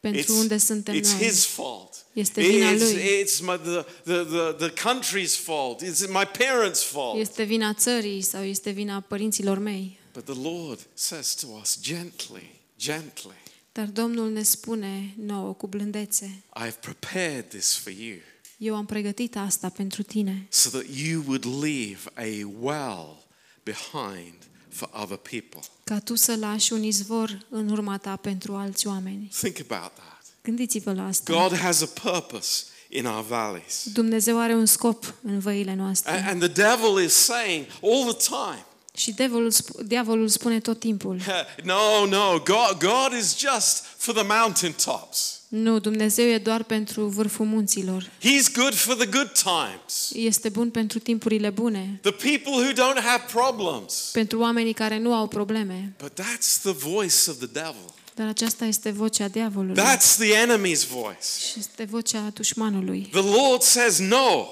pentru 0.00 0.34
unde 0.34 0.58
suntem 0.58 0.94
it's 0.94 1.11
noi. 1.18 1.26
his 1.28 1.44
fault. 1.44 2.04
Este 2.12 2.42
vina 2.42 2.73
It's, 2.75 2.78
lui. 2.78 3.00
it's 3.23 3.40
my, 3.40 3.58
the, 3.62 3.84
the, 4.04 4.25
the, 4.25 4.68
the 4.68 4.73
country's 4.90 5.37
fault. 5.37 5.82
It's 5.82 6.00
my 6.08 6.25
parents' 6.38 6.82
fault. 6.82 7.18
Este 7.20 7.42
vina 7.42 7.75
țării 7.75 8.23
sau 8.23 8.42
este 8.42 8.70
vina 8.70 9.00
părinților 9.00 9.58
mei. 9.58 9.99
But 10.12 10.25
the 10.25 10.40
Lord 10.42 10.80
says 10.94 11.34
to 11.34 11.46
us 11.61 11.78
gently, 11.82 12.61
gently, 12.78 13.34
Dar 13.73 13.87
Domnul 13.87 14.30
ne 14.30 14.42
spune 14.42 15.14
nouă 15.16 15.52
cu 15.52 15.66
blândețe, 15.66 16.42
I've 16.66 16.80
prepared 16.80 17.49
this 17.49 17.76
for 17.76 17.92
you 17.92 18.16
eu 18.58 18.76
am 18.76 18.87
pregătit 18.87 19.37
asta 19.37 19.68
pentru 19.68 20.02
tine, 20.02 20.46
so 20.50 20.68
that 20.70 20.84
you 21.04 21.23
would 21.26 21.44
leave 21.62 21.99
a 22.14 22.46
well 22.61 23.23
behind 23.64 24.34
for 24.68 24.90
other 25.02 25.16
people. 25.16 25.61
ca 25.84 25.99
tu 25.99 26.14
să 26.14 26.37
lași 26.37 26.73
un 26.73 26.82
izvor 26.82 27.46
în 27.49 27.68
urma 27.68 27.96
ta 27.99 28.16
pentru 28.16 28.54
alți 28.54 28.87
oameni. 28.87 29.30
Think 29.40 29.56
about 29.70 29.92
that. 29.94 30.23
Gândiți-vă 30.42 30.92
la 30.92 31.06
asta. 31.06 31.32
God 31.49 31.58
has 31.58 31.80
a 31.80 31.87
purpose 31.87 32.64
in 32.88 33.06
our 33.06 33.25
valleys. 33.25 33.87
Dumnezeu 33.92 34.38
are 34.40 34.54
un 34.54 34.66
scop 34.66 35.14
în 35.23 35.38
văile 35.38 35.70
A- 35.70 35.75
noastre. 35.75 36.25
And 36.28 36.38
the 36.50 36.62
devil 36.62 37.04
is 37.04 37.12
saying 37.12 37.66
all 37.82 38.14
the 38.14 38.26
time, 38.28 38.64
Și 38.97 39.13
diavolul, 39.13 39.53
sp- 39.53 39.85
diavolul 39.87 40.29
spune 40.29 40.61
tot 40.61 40.79
timpul, 40.79 41.21
no, 41.63 42.07
no, 42.09 42.39
God, 42.45 42.77
God 42.79 43.19
is 43.21 43.37
just 43.39 43.85
for 43.97 44.15
the 44.15 44.23
mountaintops. 44.69 45.41
nu, 45.49 45.79
Dumnezeu 45.79 46.25
e 46.27 46.39
doar 46.39 46.63
pentru 46.63 47.07
vârful 47.07 47.47
munților. 47.47 48.03
He's 48.03 48.53
good 48.55 48.75
for 48.75 48.95
the 48.95 49.07
good 49.07 49.33
times. 49.43 50.11
Este 50.15 50.49
bun 50.49 50.71
pentru 50.71 50.99
timpurile 50.99 51.51
bune, 51.51 51.99
The 52.03 52.11
people 52.11 52.53
who 52.53 52.73
don't 52.73 53.03
have 53.05 53.23
problems. 53.33 53.93
pentru 54.13 54.39
oamenii 54.41 54.73
care 54.73 54.99
nu 54.99 55.15
au 55.15 55.27
probleme. 55.27 55.93
But 56.03 56.21
that's 56.21 56.61
the 56.63 56.73
voice 56.73 57.31
of 57.31 57.37
the 57.37 57.47
devil. 57.53 57.93
Dar 58.15 58.27
aceasta 58.29 58.65
este 58.65 58.91
vocea 58.91 59.29
diavolului 59.29 59.83
That's 59.83 60.17
the 60.19 60.35
enemy's 60.47 60.87
voice. 60.89 61.27
și 61.51 61.59
este 61.59 61.85
vocea 61.85 62.31
dușmanului. 62.35 63.09
The 63.13 63.21
Lord 63.41 63.63
says, 63.63 63.99
No, 63.99 64.47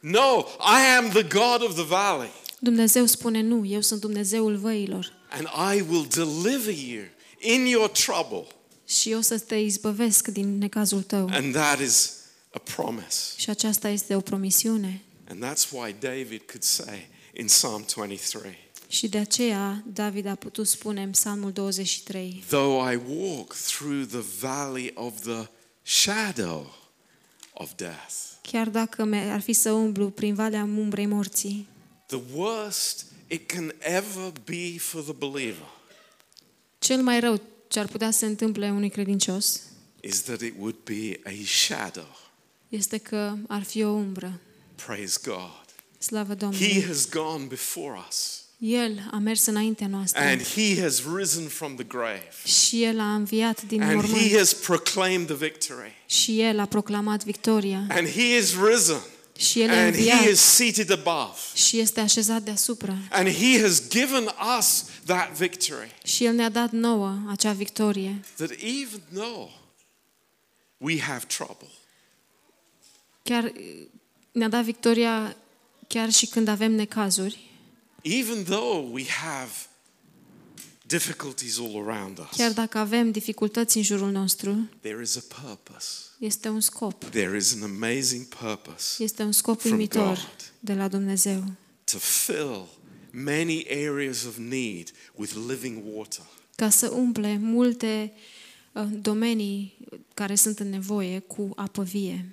no, 0.00 0.44
I 0.58 0.96
am 0.98 1.08
the 1.08 1.22
God 1.22 1.62
of 1.68 1.74
the 1.74 1.84
valley, 1.84 2.30
Dumnezeu 2.60 3.06
spune 3.06 3.40
nu, 3.40 3.64
eu 3.66 3.80
sunt 3.80 4.00
Dumnezeul 4.00 4.56
văilor 4.56 5.16
and 5.30 5.46
I 5.76 5.80
will 5.90 6.06
deliver 6.14 6.74
you 6.88 7.04
in 7.40 7.64
your 7.66 7.88
trouble. 7.88 8.46
și 8.86 9.10
eu 9.10 9.20
să 9.20 9.38
te 9.38 9.54
izbăvesc 9.56 10.28
din 10.28 10.58
necazul 10.58 11.02
tău. 11.02 11.28
And 11.30 11.52
that 11.54 11.80
is 11.80 12.12
a 12.52 12.58
promise. 12.58 13.32
Și 13.36 13.50
aceasta 13.50 13.88
este 13.88 14.14
o 14.14 14.20
promisiune. 14.20 15.02
And 15.28 15.44
that's 15.44 15.70
why 15.70 15.94
David 16.00 16.40
could 16.46 16.62
say 16.62 17.08
in 17.36 17.46
Psalm 17.46 17.84
23 17.94 18.58
Și 18.88 19.08
de 19.08 19.18
aceea 19.18 19.84
David 19.92 20.26
a 20.26 20.34
putut 20.34 20.66
spune 20.68 21.02
în 21.02 21.10
Psalmul 21.10 21.52
23, 21.52 22.44
Though 22.48 22.92
I 22.92 22.98
walk 23.08 23.54
through 23.54 24.06
the 24.08 24.22
valley 24.40 24.90
of 24.94 25.20
the 25.20 25.46
shadow 25.82 26.74
of 27.52 27.70
death, 27.76 28.14
chiar 28.42 28.68
dacă 28.68 29.04
me- 29.04 29.30
ar 29.32 29.40
fi 29.40 29.52
să 29.52 29.72
umblu 29.72 30.10
prin 30.10 30.34
valea 30.34 30.62
umbrei 30.62 31.06
morții, 31.06 31.68
the 32.08 32.20
worst 32.34 33.04
it 33.26 33.52
can 33.52 33.72
ever 33.78 34.32
be 34.44 34.78
for 34.78 35.02
the 35.02 35.12
believer 35.12 35.68
cel 36.78 37.02
mai 37.02 37.20
rău 37.20 37.40
ce 37.68 37.78
ar 37.78 37.86
putea 37.86 38.10
să 38.10 38.18
se 38.18 38.26
întâmple 38.26 38.70
unui 38.70 38.90
credincios 38.90 39.60
is 40.00 40.22
that 40.22 40.40
it 40.40 40.54
would 40.58 40.76
be 40.84 41.20
a 41.24 41.32
shadow. 41.44 42.16
este 42.68 42.98
că 42.98 43.34
ar 43.48 43.62
fi 43.62 43.82
o 43.82 43.88
umbră. 43.88 44.40
Praise 44.86 45.18
God. 45.24 45.64
Slavă 45.98 46.32
He 46.32 46.38
Domnului! 46.38 46.82
has 46.84 47.08
gone 47.08 47.44
before 47.44 48.04
us 48.08 48.42
El 48.58 49.08
a 49.12 49.16
mers 49.18 49.46
înaintea 49.46 49.86
noastră 49.86 50.20
and 50.20 50.42
he 50.42 50.80
has 50.80 51.02
risen 51.16 51.46
from 51.46 51.74
the 51.74 51.84
grave 51.84 52.28
și 52.44 52.82
El 52.84 53.00
a 53.00 53.14
înviat 53.14 53.62
din 53.62 53.82
and 53.82 53.90
he 53.90 53.96
mormânt 53.96 54.36
has 54.36 54.52
proclaimed 54.52 55.26
the 55.26 55.36
victory 55.36 56.02
și 56.06 56.40
El 56.40 56.58
a 56.58 56.66
proclamat 56.66 57.24
victoria 57.24 57.86
and 57.88 58.08
he 58.08 58.36
is 58.36 58.54
risen 58.72 59.00
și 59.38 59.60
El 59.60 59.70
a 59.70 59.72
and 59.72 59.94
he 59.94 59.98
înviat. 60.00 60.24
is 60.30 60.40
seated 60.40 60.90
above. 60.90 61.38
Și 61.54 61.78
este 61.78 62.00
așezat 62.00 62.42
deasupra. 62.42 62.96
And 63.10 63.28
he 63.28 63.60
has 63.60 63.88
given 63.88 64.34
us 64.58 64.84
that 65.04 65.32
victory. 65.36 65.94
Și 66.04 66.24
El 66.24 66.34
ne-a 66.34 66.48
dat 66.48 66.70
nouă 66.70 67.18
acea 67.30 67.52
victorie. 67.52 68.24
that 68.36 68.50
even 68.50 69.02
though 69.14 69.50
we 70.78 71.00
have 71.00 71.24
trouble 71.26 71.68
Chiar 73.22 73.44
eh, 73.44 73.52
ne-a 74.32 74.48
dat 74.48 74.64
victoria 74.64 75.36
chiar 75.88 76.10
și 76.10 76.26
când 76.26 76.48
avem 76.48 76.72
necazuri, 76.72 77.50
even 78.02 78.44
though 78.44 78.88
we 78.92 79.04
have 79.08 79.50
difficulties 80.88 81.58
all 81.58 81.88
around 81.88 82.18
us 82.18 82.36
chiar 82.36 82.52
dacă 82.52 82.78
avem 82.78 83.10
dificultăți 83.10 83.76
în 83.76 83.82
jurul 83.82 84.10
nostru, 84.10 84.68
there 84.80 85.02
is 85.02 85.16
a 85.16 85.22
purpose 85.42 85.86
este 86.18 86.48
un 86.48 86.60
scop. 86.60 87.04
there 87.04 87.36
is 87.36 87.54
an 87.54 87.62
amazing 87.62 88.24
purpose 88.24 89.02
Este 89.02 89.22
un 89.22 89.32
scop 89.32 89.60
From 89.60 89.72
uimitor 89.72 90.06
God. 90.06 90.52
de 90.60 90.74
la 90.74 90.88
Dumnezeu. 90.88 91.44
to 91.84 91.98
fill 91.98 92.66
many 93.10 93.66
areas 93.70 94.24
of 94.24 94.36
need 94.36 94.90
with 95.14 95.32
living 95.48 95.82
water 95.94 96.24
Ca 96.56 96.70
să 96.70 96.90
umple 96.90 97.36
multe 97.40 98.12
uh, 98.72 98.84
domenii 99.02 99.76
care 100.14 100.34
sunt 100.34 100.58
în 100.58 100.68
nevoie 100.68 101.18
cu 101.18 101.52
apă 101.56 101.82
vie. 101.82 102.28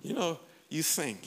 You 0.00 0.14
know, 0.14 0.40
you 0.68 0.82
think, 0.96 1.18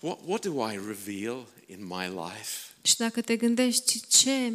what, 0.00 0.18
what 0.26 0.44
do 0.46 0.70
I 0.70 0.74
reveal 0.86 1.46
in 1.66 1.86
my 1.86 2.06
life? 2.06 2.72
Și 2.82 2.96
dacă 2.96 3.20
te 3.20 3.36
gândești 3.36 4.00
ce 4.08 4.52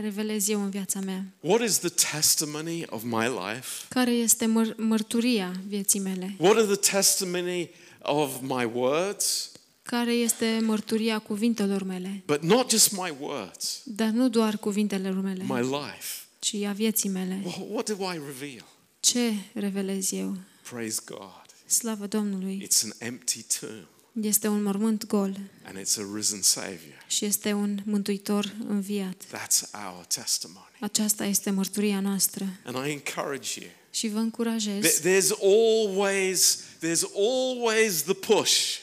revelez 0.00 0.48
eu 0.48 0.62
în 0.62 0.70
viața 0.70 1.00
mea, 1.00 1.24
What 1.40 1.60
is 1.62 1.78
the 1.78 1.88
testimony 2.12 2.84
of 2.88 3.02
my 3.02 3.26
life? 3.26 3.68
care 3.88 4.10
este 4.10 4.44
măr- 4.46 4.76
mărturia 4.76 5.52
vieții 5.66 6.00
mele, 6.00 6.34
What 6.38 6.56
are 6.56 6.66
the 6.76 6.90
testimony 6.92 7.70
of 8.02 8.40
my 8.40 8.70
words? 8.72 9.50
care 9.82 10.12
este 10.12 10.58
mărturia 10.62 11.18
cuvintelor 11.18 11.82
mele, 11.82 12.22
But 12.26 12.42
not 12.42 12.70
just 12.70 12.90
my 12.92 13.14
words, 13.20 13.80
dar 13.84 14.08
nu 14.08 14.28
doar 14.28 14.56
cuvintele 14.58 15.10
mele, 15.10 15.44
my 15.48 15.60
life. 15.60 16.20
ci 16.38 16.54
a 16.54 16.72
vieții 16.72 17.08
mele. 17.08 17.42
Wh- 17.46 17.70
What 17.70 17.90
do 17.90 18.12
I 18.12 18.20
reveal? 18.26 18.64
Ce 19.00 19.32
revelez 19.54 20.12
eu? 20.12 20.36
Praise 20.70 21.00
God. 21.04 21.40
Slavă 21.66 22.06
Domnului! 22.06 22.66
It's 22.68 22.82
an 22.84 22.90
empty 22.98 23.42
tomb 23.60 23.86
Este 24.20 24.48
un 24.48 24.62
mormânt 24.62 25.06
gol 25.06 25.36
and 25.64 25.78
it's 25.78 25.98
a 25.98 26.14
risen 26.14 26.42
Savior. 26.42 27.04
și 27.06 27.24
este 27.24 27.52
un 27.52 27.78
mântuitor 27.84 28.54
înviat. 28.68 29.24
That's 29.26 29.60
our 29.86 30.04
testimony. 30.04 30.66
Aceasta 30.80 31.24
este 31.24 31.50
mărturia 31.50 32.00
noastră. 32.00 32.46
And 32.64 32.86
I 32.86 32.90
encourage 32.90 33.60
you. 33.60 33.70
Și 33.90 34.08
vă 34.08 34.18
încurajez. 34.18 34.84
Th- 34.86 35.00
There's 35.00 35.30
always, 35.42 36.58
there's 36.84 37.02
always 37.16 38.02
the 38.02 38.12
push. 38.14 38.76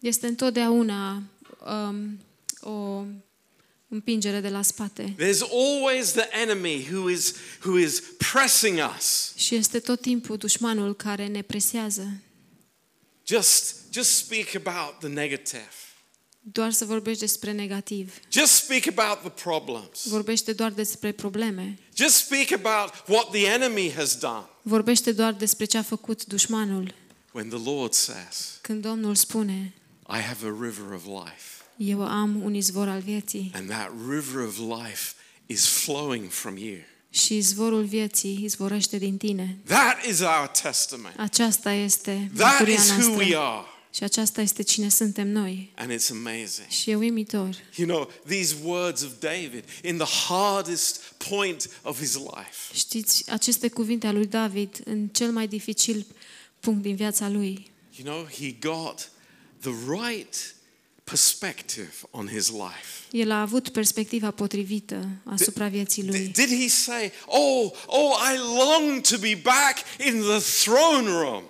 Este 0.00 0.26
întotdeauna 0.26 1.22
um, 1.66 2.18
o 2.60 3.04
împingere 3.88 4.40
de 4.40 4.48
la 4.48 4.62
spate. 4.62 5.14
There's 5.18 5.50
always 5.52 6.10
the 6.12 6.28
enemy 6.42 6.88
who 6.92 7.10
is, 7.10 7.34
who 7.64 7.78
is 7.78 8.02
pressing 8.32 8.78
us. 8.96 9.32
Și 9.36 9.54
este 9.54 9.78
tot 9.78 10.00
timpul 10.00 10.36
dușmanul 10.36 10.94
care 10.96 11.26
ne 11.26 11.42
presează. 11.42 12.20
Just, 13.26 13.92
just 13.92 14.16
speak 14.16 14.54
about 14.54 14.98
the 14.98 15.08
negative. 15.08 15.70
Doar 16.40 16.72
să 16.72 16.84
vorbești 16.84 17.20
despre 17.20 17.52
negativ. 17.52 18.14
Just 18.30 18.52
speak 18.52 18.86
about 18.98 19.20
the 19.20 19.42
problems. 19.50 20.08
Vorbește 20.08 20.52
doar 20.52 20.72
despre 20.72 21.12
probleme. 21.12 21.78
Just 21.96 22.14
speak 22.14 22.50
about 22.50 23.04
what 23.08 23.30
the 23.30 23.46
enemy 23.46 23.92
has 23.92 24.16
done. 24.16 24.44
Vorbește 24.62 25.12
doar 25.12 25.32
despre 25.32 25.64
ce 25.64 25.78
a 25.78 25.82
făcut 25.82 26.24
dușmanul. 26.24 26.94
When 27.32 27.48
the 27.48 27.70
Lord 27.70 27.92
says, 27.92 28.58
Când 28.60 28.82
Domnul 28.82 29.14
spune, 29.14 29.74
I 30.08 30.20
have 30.20 30.46
a 30.46 30.56
river 30.60 30.92
of 30.92 31.04
life, 31.04 31.62
eu 31.76 32.06
am 32.06 32.42
un 32.42 32.54
izvor 32.54 32.88
al 32.88 33.00
vieții 33.00 33.50
and 33.54 33.68
that 33.68 33.90
river 34.08 34.46
of 34.46 34.58
life 34.58 35.12
is 35.46 35.66
flowing 35.66 36.30
from 36.30 36.56
you. 36.56 36.76
Și 37.16 37.36
izvorul 37.36 37.84
vieții 37.84 38.40
izvorăște 38.44 38.98
din 38.98 39.16
tine. 39.16 39.58
That 39.64 40.04
is 40.04 40.20
our 40.20 40.50
testimony. 40.62 41.14
Aceasta 41.16 41.72
este 41.72 42.30
That 42.36 42.48
mărturia 42.48 42.74
is 42.74 42.90
who 42.90 43.08
we 43.08 43.14
noastră. 43.14 43.38
are. 43.38 43.66
Și 43.90 44.02
aceasta 44.02 44.40
este 44.40 44.62
cine 44.62 44.88
suntem 44.88 45.28
noi. 45.28 45.72
And 45.76 45.90
it's 45.92 46.10
amazing. 46.10 46.68
Și 46.68 46.90
e 46.90 46.94
uimitor. 46.94 47.56
You 47.76 47.88
know, 47.88 48.10
these 48.26 48.54
words 48.62 49.02
of 49.02 49.10
David 49.18 49.64
in 49.84 49.96
the 49.96 50.06
hardest 50.28 51.00
point 51.28 51.70
of 51.82 51.98
his 51.98 52.14
life. 52.14 52.74
Știți, 52.74 53.30
aceste 53.30 53.68
cuvinte 53.68 54.06
ale 54.06 54.16
lui 54.16 54.26
David 54.26 54.80
în 54.84 55.08
cel 55.08 55.30
mai 55.30 55.48
dificil 55.48 56.06
punct 56.60 56.82
din 56.82 56.94
viața 56.96 57.28
lui. 57.28 57.70
You 57.96 58.14
know, 58.14 58.28
he 58.40 58.50
got 58.60 59.10
the 59.60 59.72
right 60.00 60.54
perspective 61.10 61.92
on 62.10 62.26
his 62.28 62.48
life. 62.50 62.86
El 63.10 63.30
a 63.30 63.40
avut 63.40 63.68
perspectiva 63.68 64.30
potrivită 64.30 65.06
asupra 65.24 65.68
vieții 65.68 66.02
D- 66.02 66.06
lui. 66.06 66.28
Did 66.28 66.60
he 66.62 66.68
say, 66.68 67.12
"Oh, 67.26 67.72
oh, 67.86 68.16
I 68.34 68.36
long 68.58 69.00
to 69.00 69.16
be 69.18 69.40
back 69.42 69.78
in 70.06 70.20
the 70.20 70.38
throne 70.62 71.08
room"? 71.08 71.42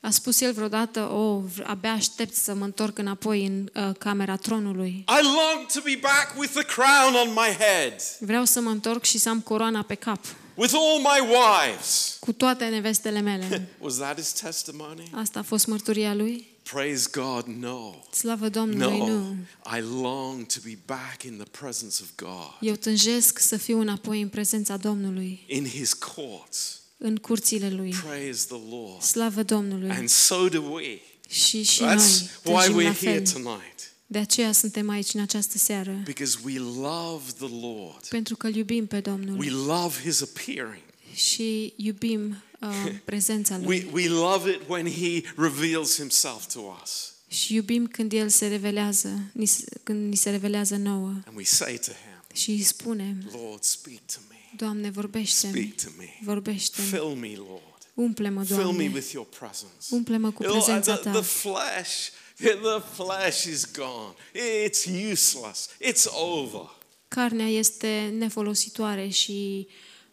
A 0.00 0.10
spus 0.10 0.40
el 0.40 0.52
vreodată, 0.52 1.00
o, 1.00 1.38
v- 1.38 1.60
abia 1.66 1.92
aștept 1.92 2.34
să 2.34 2.54
mă 2.54 2.64
întorc 2.64 2.98
înapoi 2.98 3.46
în 3.46 3.68
uh, 3.74 3.94
camera 3.98 4.36
tronului. 4.36 4.90
I 5.08 5.22
long 5.22 5.66
to 5.74 5.80
be 5.84 5.98
back 6.00 6.34
with 6.38 6.52
the 6.52 6.62
crown 6.64 7.14
on 7.14 7.28
my 7.32 7.56
head, 7.64 7.94
Vreau 8.20 8.44
să 8.44 8.60
mă 8.60 8.70
întorc 8.70 9.04
și 9.04 9.18
să 9.18 9.28
am 9.28 9.40
coroana 9.40 9.82
pe 9.82 9.94
cap, 9.94 10.24
with 10.58 10.74
all 10.74 10.98
my 10.98 11.20
wives. 11.36 12.16
cu 12.20 12.32
toate 12.32 12.64
nevestele 12.68 13.20
mele. 13.20 13.68
Was 13.80 13.94
that 13.96 14.16
his 14.18 14.32
testimony? 14.32 15.10
Asta 15.14 15.38
a 15.38 15.42
fost 15.42 15.66
mărturia 15.66 16.14
lui? 16.14 16.56
Praise 16.72 17.08
God, 17.12 17.46
no. 17.46 17.94
Slavă 18.12 18.48
Domnului, 18.48 18.98
No. 18.98 19.06
nu. 19.06 19.36
I 19.78 19.80
long 20.02 20.46
to 20.46 20.58
be 20.64 20.78
back 20.86 21.22
in 21.22 21.36
the 21.36 21.46
presence 21.60 21.96
of 22.02 22.08
God, 22.16 22.56
Eu 22.60 22.74
tânjesc 22.74 23.38
să 23.38 23.56
fiu 23.56 23.80
înapoi 23.80 24.20
în 24.20 24.28
prezența 24.28 24.76
Domnului, 24.76 25.44
in 25.46 25.68
his 25.68 25.92
courts. 25.92 26.80
în 26.98 27.16
curțile 27.16 27.70
lui. 27.70 27.94
Praise 28.06 28.46
the 28.48 28.56
Lord. 28.70 29.02
Slavă 29.02 29.42
Domnului. 29.42 29.90
And 29.90 30.08
so 30.08 30.48
do 30.48 30.60
we. 30.60 30.98
Și 31.28 31.62
și 31.62 31.82
That's 31.84 32.42
noi 32.44 32.54
why 32.54 32.64
tânjim 32.64 32.76
la 32.86 32.92
we're 32.92 32.98
here 32.98 33.12
fel. 33.22 33.42
tonight. 33.42 33.92
De 34.10 34.18
aceea 34.18 34.52
suntem 34.52 34.88
aici 34.88 35.14
în 35.14 35.20
această 35.20 35.58
seară. 35.58 36.00
Because 36.04 36.38
we 36.44 36.58
love 36.58 37.24
the 37.38 37.48
Lord. 37.60 38.06
Pentru 38.08 38.36
că 38.36 38.46
îl 38.46 38.54
iubim 38.54 38.86
pe 38.86 39.00
Domnul 39.00 39.38
We 39.38 39.50
love 39.50 40.00
his 40.02 40.20
appearing. 40.22 40.82
și 41.14 41.72
iubim 41.76 42.42
uh, 42.60 42.68
prezența 43.04 43.54
We, 43.54 43.62
Lui. 43.64 43.88
we 43.92 44.08
love 44.08 44.50
it 44.50 44.60
when 44.68 44.86
he 44.92 45.22
reveals 45.36 45.94
himself 45.96 46.46
to 46.52 46.60
us. 46.82 47.12
Și 47.28 47.54
iubim 47.54 47.86
când 47.86 48.12
El 48.12 48.28
se 48.28 48.46
revelează, 48.46 49.20
ni 49.32 49.46
se- 49.46 49.64
când 49.82 50.08
ni 50.08 50.16
se 50.16 50.30
revelează 50.30 50.76
nouă. 50.76 51.08
And 51.08 51.36
we 51.36 51.44
say 51.44 51.78
to 51.84 51.92
him, 51.92 52.22
Și 52.34 52.50
îi 52.50 52.62
spunem, 52.62 53.30
Lord, 53.32 53.62
speak 53.62 54.00
to 54.12 54.18
me. 54.28 54.36
Doamne, 54.56 54.90
vorbește-mi, 54.90 55.52
Speak 55.52 55.74
to 55.74 55.88
me. 55.98 56.08
vorbește-mi, 56.24 56.88
Fill 56.88 57.14
me, 57.20 57.32
Lord. 57.36 57.62
umple-mă, 57.94 58.44
Fill 58.44 58.56
me 58.56 58.62
Doamne, 58.62 58.90
with 58.94 59.10
your 59.12 59.26
presence. 59.38 59.84
umple-mă 59.90 60.30
cu 60.30 60.42
You 60.42 60.52
know, 60.52 60.64
prezența 60.64 60.94
the, 60.94 61.10
the 61.10 61.18
Ta. 61.18 61.22
flesh, 61.22 61.94
the 62.38 62.80
flesh 62.94 63.44
is 63.44 63.64
gone. 63.72 64.14
It's 64.34 64.86
useless. 65.10 65.68
It's 65.80 66.06
over. 66.12 66.76
Carnea 67.08 67.46
este 67.48 68.14
nefolositoare 68.18 69.08
și 69.08 69.68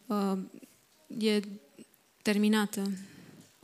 uh, 0.06 0.38
e 1.20 1.40
terminată. 2.22 2.82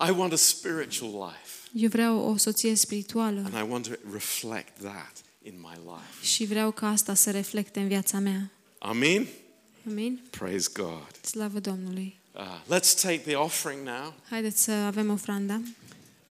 I 0.07 0.11
want 0.17 0.33
a 0.33 0.35
spiritual 0.35 1.11
life. 1.11 1.49
Eu 1.73 1.89
vreau 1.89 2.17
o 2.29 2.37
soție 2.37 2.75
spirituală 2.75 3.41
And 3.51 3.67
I 3.67 3.71
want 3.71 3.87
to 3.87 3.93
reflect 4.11 4.79
that 4.81 5.13
in 5.43 5.53
my 5.59 5.75
life. 5.83 6.25
și 6.25 6.45
vreau 6.45 6.71
ca 6.71 6.87
asta 6.87 7.13
să 7.13 7.31
reflecte 7.31 7.79
în 7.79 7.87
viața 7.87 8.19
mea. 8.19 8.51
Amen. 8.77 9.27
Amin? 9.87 10.21
Praise 10.29 10.69
God. 10.73 11.07
Slavă 11.21 11.59
Domnului! 11.59 12.19
Uh, 12.33 12.61
let's 12.77 12.93
take 13.01 13.17
the 13.17 13.35
offering 13.35 13.87
now. 13.87 14.13
Haideți 14.29 14.63
să 14.63 14.71
avem 14.71 15.09
ofranda. 15.11 15.61